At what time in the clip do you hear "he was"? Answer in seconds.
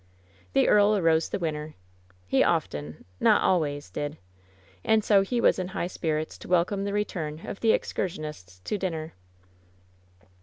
5.21-5.59